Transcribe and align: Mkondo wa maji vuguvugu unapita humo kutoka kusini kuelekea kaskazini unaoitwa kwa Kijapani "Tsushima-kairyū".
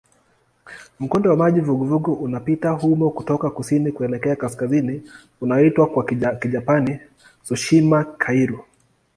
Mkondo 0.99 1.29
wa 1.29 1.35
maji 1.35 1.59
vuguvugu 1.59 2.13
unapita 2.13 2.69
humo 2.69 3.09
kutoka 3.09 3.49
kusini 3.49 3.91
kuelekea 3.91 4.35
kaskazini 4.35 5.03
unaoitwa 5.41 5.87
kwa 5.87 6.05
Kijapani 6.39 6.99
"Tsushima-kairyū". 7.45 8.59